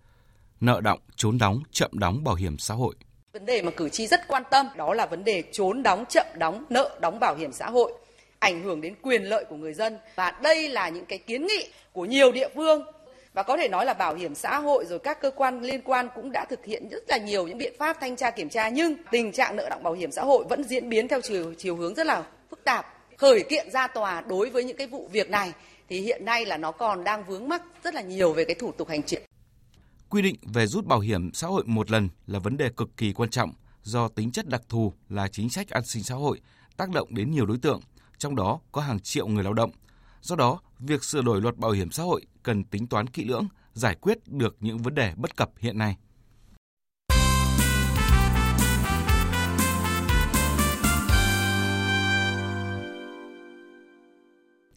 nợ 0.60 0.80
động, 0.80 1.00
trốn 1.16 1.38
đóng, 1.38 1.62
chậm 1.70 1.90
đóng 1.92 2.24
bảo 2.24 2.34
hiểm 2.34 2.58
xã 2.58 2.74
hội. 2.74 2.94
Vấn 3.32 3.46
đề 3.46 3.62
mà 3.62 3.70
cử 3.70 3.88
tri 3.88 4.06
rất 4.06 4.28
quan 4.28 4.42
tâm 4.50 4.66
đó 4.76 4.94
là 4.94 5.06
vấn 5.06 5.24
đề 5.24 5.42
trốn 5.52 5.82
đóng, 5.82 6.04
chậm 6.08 6.26
đóng, 6.34 6.64
nợ 6.70 6.98
đóng 7.00 7.20
bảo 7.20 7.34
hiểm 7.36 7.52
xã 7.52 7.70
hội 7.70 7.92
ảnh 8.38 8.62
hưởng 8.62 8.80
đến 8.80 8.94
quyền 9.02 9.22
lợi 9.22 9.44
của 9.48 9.56
người 9.56 9.74
dân. 9.74 9.98
Và 10.14 10.30
đây 10.42 10.68
là 10.68 10.88
những 10.88 11.06
cái 11.06 11.18
kiến 11.18 11.46
nghị 11.46 11.68
của 11.92 12.04
nhiều 12.04 12.32
địa 12.32 12.48
phương. 12.54 12.84
Và 13.34 13.42
có 13.42 13.56
thể 13.56 13.68
nói 13.68 13.86
là 13.86 13.94
bảo 13.94 14.14
hiểm 14.14 14.34
xã 14.34 14.58
hội 14.58 14.84
rồi 14.88 14.98
các 14.98 15.20
cơ 15.20 15.30
quan 15.30 15.60
liên 15.62 15.80
quan 15.82 16.08
cũng 16.14 16.32
đã 16.32 16.44
thực 16.44 16.64
hiện 16.64 16.88
rất 16.88 17.02
là 17.08 17.16
nhiều 17.16 17.46
những 17.46 17.58
biện 17.58 17.72
pháp 17.78 17.96
thanh 18.00 18.16
tra 18.16 18.30
kiểm 18.30 18.48
tra. 18.48 18.68
Nhưng 18.68 18.94
tình 19.10 19.32
trạng 19.32 19.56
nợ 19.56 19.68
động 19.68 19.82
bảo 19.82 19.92
hiểm 19.92 20.10
xã 20.10 20.22
hội 20.22 20.44
vẫn 20.48 20.64
diễn 20.64 20.88
biến 20.88 21.08
theo 21.08 21.20
chiều 21.20 21.54
chiều 21.58 21.76
hướng 21.76 21.94
rất 21.94 22.06
là 22.06 22.24
phức 22.50 22.64
tạp. 22.64 22.86
Khởi 23.16 23.42
kiện 23.42 23.70
ra 23.70 23.86
tòa 23.86 24.20
đối 24.20 24.50
với 24.50 24.64
những 24.64 24.76
cái 24.76 24.86
vụ 24.86 25.08
việc 25.12 25.30
này 25.30 25.52
thì 25.88 26.00
hiện 26.00 26.24
nay 26.24 26.46
là 26.46 26.56
nó 26.56 26.72
còn 26.72 27.04
đang 27.04 27.24
vướng 27.24 27.48
mắc 27.48 27.62
rất 27.84 27.94
là 27.94 28.00
nhiều 28.00 28.32
về 28.32 28.44
cái 28.44 28.54
thủ 28.54 28.72
tục 28.72 28.88
hành 28.88 29.02
chính. 29.02 29.22
Quy 30.12 30.22
định 30.22 30.36
về 30.42 30.66
rút 30.66 30.86
bảo 30.86 31.00
hiểm 31.00 31.32
xã 31.32 31.46
hội 31.46 31.64
một 31.66 31.90
lần 31.90 32.08
là 32.26 32.38
vấn 32.38 32.56
đề 32.56 32.70
cực 32.76 32.96
kỳ 32.96 33.12
quan 33.12 33.30
trọng 33.30 33.52
do 33.82 34.08
tính 34.08 34.30
chất 34.32 34.48
đặc 34.48 34.62
thù 34.68 34.92
là 35.08 35.28
chính 35.28 35.50
sách 35.50 35.68
an 35.68 35.84
sinh 35.84 36.02
xã 36.02 36.14
hội 36.14 36.40
tác 36.76 36.90
động 36.90 37.14
đến 37.14 37.30
nhiều 37.30 37.46
đối 37.46 37.58
tượng, 37.58 37.80
trong 38.18 38.36
đó 38.36 38.60
có 38.72 38.80
hàng 38.80 39.00
triệu 39.00 39.26
người 39.26 39.44
lao 39.44 39.52
động. 39.52 39.70
Do 40.20 40.36
đó, 40.36 40.60
việc 40.78 41.04
sửa 41.04 41.22
đổi 41.22 41.40
luật 41.40 41.56
bảo 41.56 41.70
hiểm 41.70 41.90
xã 41.90 42.02
hội 42.02 42.22
cần 42.42 42.64
tính 42.64 42.86
toán 42.86 43.06
kỹ 43.06 43.24
lưỡng, 43.24 43.48
giải 43.72 43.94
quyết 43.94 44.18
được 44.26 44.56
những 44.60 44.78
vấn 44.78 44.94
đề 44.94 45.12
bất 45.16 45.36
cập 45.36 45.50
hiện 45.58 45.78
nay. 45.78 45.96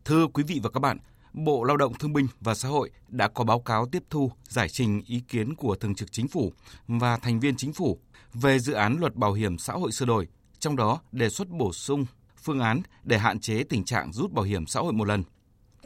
Thưa 0.06 0.27
quý 0.27 0.44
vị 0.48 0.60
và 0.63 0.70
các 0.70 0.80
bạn, 0.80 0.98
Bộ 1.36 1.63
Lao 1.63 1.77
động 1.77 1.94
Thương 1.94 2.13
binh 2.13 2.27
và 2.42 2.56
Xã 2.56 2.70
hội 2.70 2.89
đã 3.08 3.27
có 3.27 3.44
báo 3.44 3.60
cáo 3.60 3.86
tiếp 3.86 4.04
thu 4.10 4.32
giải 4.48 4.70
trình 4.70 5.01
ý 5.06 5.20
kiến 5.20 5.56
của 5.56 5.75
Thường 5.75 5.96
trực 5.96 6.12
Chính 6.12 6.27
phủ 6.27 6.54
và 6.88 7.18
thành 7.18 7.39
viên 7.39 7.56
Chính 7.56 7.74
phủ 7.74 8.00
về 8.34 8.60
dự 8.60 8.74
án 8.74 8.98
luật 9.00 9.15
bảo 9.15 9.34
hiểm 9.34 9.58
xã 9.58 9.74
hội 9.74 9.92
sửa 9.92 10.06
đổi, 10.06 10.27
trong 10.60 10.75
đó 10.75 11.00
đề 11.12 11.30
xuất 11.30 11.50
bổ 11.50 11.74
sung 11.74 12.06
phương 12.44 12.60
án 12.60 12.82
để 13.04 13.18
hạn 13.18 13.39
chế 13.39 13.63
tình 13.63 13.84
trạng 13.84 14.13
rút 14.13 14.32
bảo 14.32 14.46
hiểm 14.46 14.65
xã 14.65 14.80
hội 14.80 14.94
một 14.94 15.08
lần. 15.08 15.24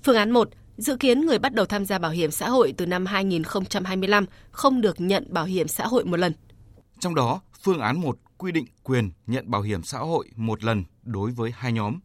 Phương 0.04 0.16
án 0.16 0.32
1 0.32 0.50
dự 0.78 0.98
kiến 0.98 1.22
người 1.22 1.40
bắt 1.40 1.54
đầu 1.54 1.66
tham 1.66 1.86
gia 1.86 2.00
bảo 2.00 2.12
hiểm 2.12 2.32
xã 2.32 2.50
hội 2.50 2.74
từ 2.78 2.86
năm 2.86 3.06
2025 3.06 4.26
không 4.52 4.82
được 4.82 5.02
nhận 5.02 5.34
bảo 5.34 5.46
hiểm 5.46 5.68
xã 5.68 5.88
hội 5.88 6.06
một 6.06 6.18
lần. 6.18 6.34
Trong 7.00 7.16
đó, 7.16 7.42
phương 7.62 7.80
án 7.80 8.02
1 8.02 8.18
quy 8.38 8.52
định 8.52 8.66
quyền 8.84 9.12
nhận 9.28 9.52
bảo 9.52 9.62
hiểm 9.62 9.84
xã 9.84 10.00
hội 10.00 10.30
một 10.36 10.64
lần 10.64 10.84
đối 11.04 11.32
với 11.32 11.52
hai 11.56 11.72
nhóm. 11.72 12.00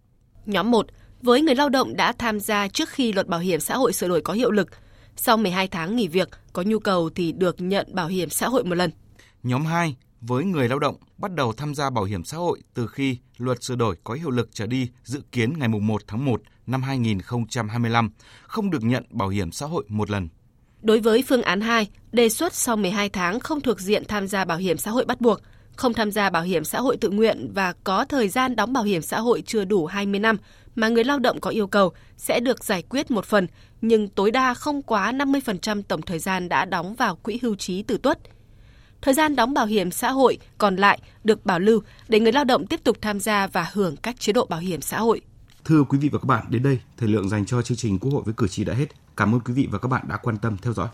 Nhóm 0.46 0.70
1 0.70 0.86
với 1.24 1.42
người 1.42 1.54
lao 1.54 1.68
động 1.68 1.96
đã 1.96 2.12
tham 2.12 2.40
gia 2.40 2.68
trước 2.68 2.88
khi 2.88 3.12
luật 3.12 3.26
bảo 3.26 3.40
hiểm 3.40 3.60
xã 3.60 3.76
hội 3.76 3.92
sửa 3.92 4.08
đổi 4.08 4.20
có 4.20 4.32
hiệu 4.32 4.50
lực. 4.50 4.68
Sau 5.16 5.36
12 5.36 5.68
tháng 5.68 5.96
nghỉ 5.96 6.08
việc, 6.08 6.28
có 6.52 6.62
nhu 6.62 6.78
cầu 6.78 7.10
thì 7.14 7.32
được 7.32 7.56
nhận 7.58 7.94
bảo 7.94 8.08
hiểm 8.08 8.30
xã 8.30 8.48
hội 8.48 8.64
một 8.64 8.74
lần. 8.74 8.90
Nhóm 9.42 9.64
2 9.64 9.96
với 10.20 10.44
người 10.44 10.68
lao 10.68 10.78
động 10.78 10.96
bắt 11.18 11.34
đầu 11.34 11.52
tham 11.52 11.74
gia 11.74 11.90
bảo 11.90 12.04
hiểm 12.04 12.24
xã 12.24 12.36
hội 12.36 12.60
từ 12.74 12.86
khi 12.86 13.18
luật 13.38 13.64
sửa 13.64 13.74
đổi 13.74 13.96
có 14.04 14.14
hiệu 14.14 14.30
lực 14.30 14.48
trở 14.52 14.66
đi 14.66 14.88
dự 15.02 15.22
kiến 15.32 15.58
ngày 15.58 15.68
1 15.68 16.02
tháng 16.06 16.24
1 16.24 16.42
năm 16.66 16.82
2025, 16.82 18.10
không 18.42 18.70
được 18.70 18.82
nhận 18.82 19.04
bảo 19.10 19.28
hiểm 19.28 19.52
xã 19.52 19.66
hội 19.66 19.84
một 19.88 20.10
lần. 20.10 20.28
Đối 20.82 21.00
với 21.00 21.24
phương 21.28 21.42
án 21.42 21.60
2, 21.60 21.88
đề 22.12 22.28
xuất 22.28 22.54
sau 22.54 22.76
12 22.76 23.08
tháng 23.08 23.40
không 23.40 23.60
thuộc 23.60 23.80
diện 23.80 24.02
tham 24.08 24.28
gia 24.28 24.44
bảo 24.44 24.58
hiểm 24.58 24.78
xã 24.78 24.90
hội 24.90 25.04
bắt 25.04 25.20
buộc, 25.20 25.40
không 25.76 25.94
tham 25.94 26.10
gia 26.10 26.30
bảo 26.30 26.42
hiểm 26.42 26.64
xã 26.64 26.80
hội 26.80 26.96
tự 26.96 27.10
nguyện 27.10 27.50
và 27.54 27.72
có 27.84 28.04
thời 28.04 28.28
gian 28.28 28.56
đóng 28.56 28.72
bảo 28.72 28.84
hiểm 28.84 29.02
xã 29.02 29.20
hội 29.20 29.42
chưa 29.46 29.64
đủ 29.64 29.86
20 29.86 30.20
năm 30.20 30.36
mà 30.74 30.88
người 30.88 31.04
lao 31.04 31.18
động 31.18 31.40
có 31.40 31.50
yêu 31.50 31.66
cầu 31.66 31.92
sẽ 32.16 32.40
được 32.40 32.64
giải 32.64 32.82
quyết 32.82 33.10
một 33.10 33.24
phần, 33.24 33.46
nhưng 33.80 34.08
tối 34.08 34.30
đa 34.30 34.54
không 34.54 34.82
quá 34.82 35.12
50% 35.12 35.82
tổng 35.82 36.02
thời 36.02 36.18
gian 36.18 36.48
đã 36.48 36.64
đóng 36.64 36.94
vào 36.94 37.16
quỹ 37.16 37.38
hưu 37.42 37.54
trí 37.54 37.82
tử 37.82 37.98
tuất. 37.98 38.18
Thời 39.02 39.14
gian 39.14 39.36
đóng 39.36 39.54
bảo 39.54 39.66
hiểm 39.66 39.90
xã 39.90 40.10
hội 40.10 40.38
còn 40.58 40.76
lại 40.76 40.98
được 41.24 41.46
bảo 41.46 41.58
lưu 41.58 41.82
để 42.08 42.20
người 42.20 42.32
lao 42.32 42.44
động 42.44 42.66
tiếp 42.66 42.80
tục 42.84 42.96
tham 43.00 43.20
gia 43.20 43.46
và 43.46 43.70
hưởng 43.72 43.96
các 43.96 44.20
chế 44.20 44.32
độ 44.32 44.46
bảo 44.46 44.60
hiểm 44.60 44.80
xã 44.80 44.98
hội. 44.98 45.20
Thưa 45.64 45.84
quý 45.88 45.98
vị 45.98 46.08
và 46.08 46.18
các 46.18 46.26
bạn, 46.26 46.44
đến 46.48 46.62
đây 46.62 46.78
thời 46.96 47.08
lượng 47.08 47.28
dành 47.28 47.46
cho 47.46 47.62
chương 47.62 47.76
trình 47.76 47.98
Quốc 47.98 48.10
hội 48.12 48.22
với 48.24 48.34
cử 48.36 48.48
tri 48.48 48.64
đã 48.64 48.74
hết. 48.74 48.86
Cảm 49.16 49.34
ơn 49.34 49.40
quý 49.40 49.54
vị 49.54 49.68
và 49.70 49.78
các 49.78 49.88
bạn 49.88 50.04
đã 50.08 50.16
quan 50.16 50.38
tâm 50.38 50.56
theo 50.62 50.72
dõi. 50.72 50.88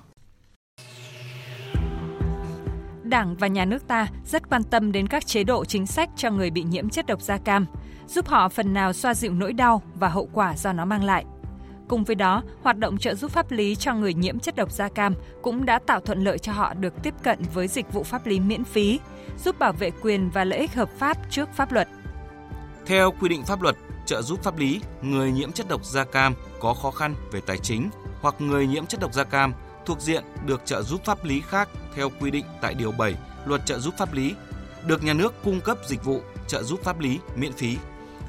Đảng 3.10 3.36
và 3.36 3.46
nhà 3.46 3.64
nước 3.64 3.88
ta 3.88 4.08
rất 4.26 4.48
quan 4.50 4.62
tâm 4.62 4.92
đến 4.92 5.06
các 5.06 5.26
chế 5.26 5.44
độ 5.44 5.64
chính 5.64 5.86
sách 5.86 6.10
cho 6.16 6.30
người 6.30 6.50
bị 6.50 6.62
nhiễm 6.62 6.88
chất 6.88 7.06
độc 7.06 7.20
da 7.20 7.36
cam, 7.36 7.66
giúp 8.06 8.28
họ 8.28 8.48
phần 8.48 8.74
nào 8.74 8.92
xoa 8.92 9.14
dịu 9.14 9.34
nỗi 9.34 9.52
đau 9.52 9.82
và 9.94 10.08
hậu 10.08 10.28
quả 10.32 10.56
do 10.56 10.72
nó 10.72 10.84
mang 10.84 11.04
lại. 11.04 11.24
Cùng 11.88 12.04
với 12.04 12.16
đó, 12.16 12.42
hoạt 12.62 12.78
động 12.78 12.98
trợ 12.98 13.14
giúp 13.14 13.30
pháp 13.30 13.50
lý 13.50 13.74
cho 13.74 13.94
người 13.94 14.14
nhiễm 14.14 14.38
chất 14.38 14.56
độc 14.56 14.72
da 14.72 14.88
cam 14.88 15.14
cũng 15.42 15.66
đã 15.66 15.78
tạo 15.86 16.00
thuận 16.00 16.24
lợi 16.24 16.38
cho 16.38 16.52
họ 16.52 16.74
được 16.74 17.02
tiếp 17.02 17.14
cận 17.22 17.38
với 17.54 17.68
dịch 17.68 17.92
vụ 17.92 18.02
pháp 18.02 18.26
lý 18.26 18.40
miễn 18.40 18.64
phí, 18.64 19.00
giúp 19.44 19.58
bảo 19.58 19.72
vệ 19.72 19.90
quyền 20.02 20.30
và 20.30 20.44
lợi 20.44 20.58
ích 20.58 20.74
hợp 20.74 20.90
pháp 20.98 21.30
trước 21.30 21.48
pháp 21.54 21.72
luật. 21.72 21.88
Theo 22.86 23.12
quy 23.20 23.28
định 23.28 23.42
pháp 23.42 23.62
luật, 23.62 23.76
trợ 24.06 24.22
giúp 24.22 24.42
pháp 24.42 24.58
lý, 24.58 24.80
người 25.02 25.32
nhiễm 25.32 25.52
chất 25.52 25.68
độc 25.68 25.84
da 25.84 26.04
cam 26.04 26.34
có 26.60 26.74
khó 26.74 26.90
khăn 26.90 27.14
về 27.32 27.40
tài 27.46 27.58
chính 27.58 27.90
hoặc 28.20 28.34
người 28.38 28.66
nhiễm 28.66 28.86
chất 28.86 29.00
độc 29.00 29.14
da 29.14 29.24
cam 29.24 29.52
thuộc 29.87 30.00
diện 30.00 30.25
được 30.46 30.62
trợ 30.64 30.82
giúp 30.82 31.04
pháp 31.04 31.25
lý 31.25 31.42
khác 31.49 31.68
theo 31.94 32.10
quy 32.20 32.30
định 32.30 32.44
tại 32.60 32.75
Điều 32.75 32.92
7 32.92 33.14
Luật 33.44 33.66
trợ 33.66 33.78
giúp 33.78 33.94
pháp 33.99 34.12
lý, 34.12 34.34
được 34.87 35.02
nhà 35.02 35.12
nước 35.12 35.34
cung 35.44 35.60
cấp 35.60 35.78
dịch 35.87 36.04
vụ 36.04 36.20
trợ 36.46 36.62
giúp 36.62 36.80
pháp 36.82 37.00
lý 37.00 37.18
miễn 37.37 37.52
phí. 37.52 37.76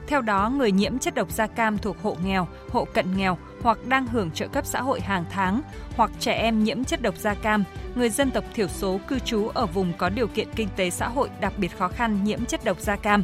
Theo 0.07 0.21
đó, 0.21 0.49
người 0.49 0.71
nhiễm 0.71 0.99
chất 0.99 1.15
độc 1.15 1.31
da 1.31 1.47
cam 1.47 1.77
thuộc 1.77 1.97
hộ 2.01 2.17
nghèo, 2.23 2.47
hộ 2.69 2.85
cận 2.85 3.17
nghèo 3.17 3.37
hoặc 3.61 3.77
đang 3.87 4.07
hưởng 4.07 4.31
trợ 4.31 4.47
cấp 4.47 4.65
xã 4.65 4.81
hội 4.81 5.01
hàng 5.01 5.25
tháng, 5.31 5.61
hoặc 5.95 6.11
trẻ 6.19 6.33
em 6.33 6.63
nhiễm 6.63 6.83
chất 6.83 7.01
độc 7.01 7.17
da 7.17 7.33
cam, 7.33 7.63
người 7.95 8.09
dân 8.09 8.31
tộc 8.31 8.43
thiểu 8.53 8.67
số 8.67 8.99
cư 9.07 9.19
trú 9.19 9.47
ở 9.47 9.65
vùng 9.65 9.93
có 9.97 10.09
điều 10.09 10.27
kiện 10.27 10.47
kinh 10.55 10.67
tế 10.75 10.89
xã 10.89 11.07
hội 11.07 11.29
đặc 11.39 11.53
biệt 11.57 11.77
khó 11.77 11.87
khăn 11.87 12.23
nhiễm 12.23 12.45
chất 12.45 12.63
độc 12.63 12.79
da 12.79 12.95
cam, 12.95 13.23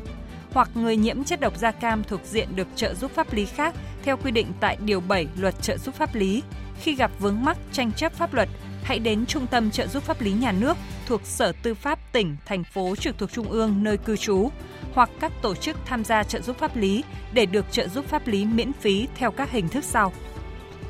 hoặc 0.54 0.70
người 0.76 0.98
nhiễm 0.98 1.24
chất 1.24 1.40
độc 1.40 1.58
da 1.58 1.72
cam 1.72 2.04
thuộc 2.04 2.22
diện 2.26 2.56
được 2.56 2.68
trợ 2.76 2.94
giúp 2.94 3.12
pháp 3.12 3.34
lý 3.34 3.46
khác 3.46 3.76
theo 4.04 4.18
quy 4.18 4.32
định 4.32 4.48
tại 4.60 4.78
Điều 4.86 5.00
7 5.00 5.28
Luật 5.38 5.62
trợ 5.62 5.78
giúp 5.78 5.96
pháp 5.96 6.16
lý. 6.16 6.44
Khi 6.82 6.96
gặp 6.96 7.12
vướng 7.20 7.44
mắc 7.44 7.58
tranh 7.72 7.92
chấp 7.92 8.14
pháp 8.14 8.34
luật, 8.34 8.50
hãy 8.84 9.00
đến 9.00 9.26
Trung 9.26 9.48
tâm 9.48 9.72
trợ 9.72 9.88
giúp 9.88 10.04
pháp 10.04 10.22
lý 10.22 10.32
nhà 10.32 10.52
nước 10.52 10.78
thuộc 11.06 11.22
Sở 11.24 11.52
Tư 11.64 11.74
pháp 11.74 12.00
tỉnh, 12.12 12.36
thành 12.46 12.64
phố 12.64 12.96
trực 12.96 13.18
thuộc 13.18 13.32
Trung 13.32 13.52
ương 13.52 13.84
nơi 13.84 13.98
cư 13.98 14.18
trú 14.18 14.50
hoặc 14.94 15.10
các 15.20 15.32
tổ 15.42 15.56
chức 15.56 15.78
tham 15.86 16.04
gia 16.04 16.24
trợ 16.24 16.42
giúp 16.42 16.58
pháp 16.60 16.76
lý 16.76 17.04
để 17.34 17.46
được 17.46 17.66
trợ 17.72 17.88
giúp 17.88 18.06
pháp 18.06 18.28
lý 18.28 18.46
miễn 18.46 18.74
phí 18.74 19.08
theo 19.16 19.32
các 19.32 19.52
hình 19.52 19.70
thức 19.70 19.84
sau. 19.84 20.14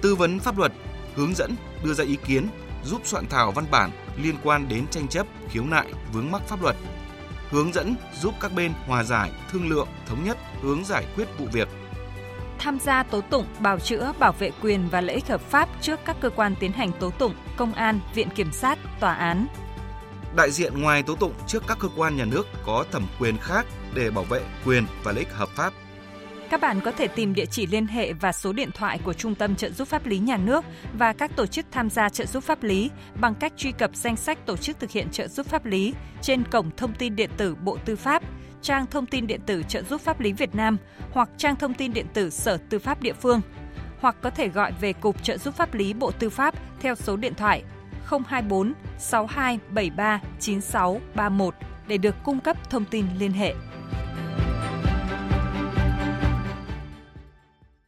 Tư 0.02 0.16
vấn 0.16 0.40
pháp 0.40 0.58
luật, 0.58 0.72
hướng 1.16 1.36
dẫn, 1.36 1.56
đưa 1.84 1.94
ra 1.94 2.04
ý 2.04 2.18
kiến, 2.26 2.48
giúp 2.84 3.02
soạn 3.04 3.28
thảo 3.28 3.52
văn 3.52 3.66
bản 3.72 3.92
liên 4.24 4.36
quan 4.44 4.68
đến 4.70 4.88
tranh 4.88 5.08
chấp, 5.08 5.28
khiếu 5.50 5.64
nại, 5.64 5.88
vướng 6.14 6.32
mắc 6.32 6.42
pháp 6.48 6.62
luật. 6.62 6.76
Hướng 7.50 7.74
dẫn 7.74 7.96
giúp 8.22 8.34
các 8.40 8.54
bên 8.56 8.72
hòa 8.88 9.04
giải, 9.04 9.32
thương 9.52 9.70
lượng, 9.70 9.88
thống 10.08 10.24
nhất 10.24 10.38
hướng 10.62 10.86
giải 10.86 11.06
quyết 11.16 11.28
vụ 11.38 11.46
việc. 11.52 11.68
Tham 12.60 12.80
gia 12.80 13.04
tố 13.04 13.22
tụng, 13.22 13.46
bào 13.60 13.80
chữa, 13.80 14.14
bảo 14.20 14.32
vệ 14.32 14.52
quyền 14.62 14.90
và 14.90 15.02
lợi 15.02 15.16
ích 15.16 15.28
hợp 15.28 15.42
pháp 15.42 15.70
trước 15.82 16.00
các 16.06 16.18
cơ 16.22 16.30
quan 16.30 16.56
tiến 16.60 16.72
hành 16.72 16.92
tố 17.00 17.10
tụng, 17.10 17.34
công 17.58 17.74
an, 17.74 18.00
viện 18.16 18.30
kiểm 18.30 18.52
sát, 18.52 18.80
tòa 19.00 19.14
án. 19.14 19.48
Đại 20.36 20.52
diện 20.52 20.82
ngoài 20.82 21.04
tố 21.04 21.16
tụng 21.16 21.34
trước 21.48 21.64
các 21.68 21.78
cơ 21.80 21.88
quan 21.98 22.18
nhà 22.18 22.26
nước 22.26 22.48
có 22.66 22.86
thẩm 22.92 23.08
quyền 23.20 23.38
khác 23.38 23.66
để 23.94 24.12
bảo 24.12 24.24
vệ 24.24 24.42
quyền 24.66 24.86
và 25.04 25.12
lợi 25.12 25.20
ích 25.20 25.34
hợp 25.34 25.50
pháp. 25.56 25.74
Các 26.50 26.62
bạn 26.62 26.82
có 26.82 26.92
thể 26.92 27.08
tìm 27.08 27.34
địa 27.34 27.46
chỉ 27.46 27.68
liên 27.68 27.88
hệ 27.88 28.14
và 28.14 28.32
số 28.32 28.54
điện 28.54 28.70
thoại 28.72 29.00
của 29.04 29.14
Trung 29.14 29.36
tâm 29.36 29.56
trợ 29.56 29.70
giúp 29.70 29.88
pháp 29.88 30.06
lý 30.06 30.20
nhà 30.20 30.38
nước 30.38 30.66
và 30.98 31.14
các 31.14 31.36
tổ 31.36 31.46
chức 31.46 31.66
tham 31.72 31.90
gia 31.90 32.10
trợ 32.10 32.26
giúp 32.26 32.44
pháp 32.44 32.64
lý 32.64 32.90
bằng 33.20 33.36
cách 33.36 33.54
truy 33.58 33.72
cập 33.72 33.96
danh 33.96 34.16
sách 34.16 34.46
tổ 34.46 34.58
chức 34.58 34.80
thực 34.80 34.92
hiện 34.92 35.10
trợ 35.12 35.28
giúp 35.28 35.46
pháp 35.46 35.66
lý 35.66 35.94
trên 36.22 36.44
cổng 36.44 36.72
thông 36.78 36.94
tin 36.94 37.16
điện 37.16 37.30
tử 37.38 37.56
Bộ 37.56 37.78
Tư 37.86 37.96
pháp, 37.96 38.24
trang 38.62 38.86
thông 38.86 39.06
tin 39.06 39.28
điện 39.28 39.42
tử 39.46 39.64
trợ 39.68 39.84
giúp 39.84 40.02
pháp 40.02 40.20
lý 40.20 40.34
Việt 40.34 40.56
Nam 40.56 40.78
hoặc 41.12 41.30
trang 41.38 41.56
thông 41.56 41.74
tin 41.74 41.94
điện 41.94 42.06
tử 42.14 42.30
Sở 42.30 42.58
Tư 42.70 42.80
pháp 42.80 43.02
địa 43.02 43.14
phương, 43.14 43.42
hoặc 44.00 44.16
có 44.22 44.30
thể 44.30 44.48
gọi 44.48 44.72
về 44.82 44.94
Cục 44.94 45.24
Trợ 45.24 45.38
giúp 45.38 45.56
pháp 45.56 45.74
lý 45.74 45.94
Bộ 45.94 46.12
Tư 46.12 46.30
pháp 46.30 46.56
theo 46.80 46.96
số 46.96 47.18
điện 47.18 47.34
thoại 47.34 47.64
024 48.28 48.74
6273 48.98 50.22
9631 50.40 51.56
để 51.88 51.98
được 51.98 52.16
cung 52.24 52.40
cấp 52.40 52.70
thông 52.70 52.86
tin 52.86 53.06
liên 53.20 53.32
hệ. 53.32 53.54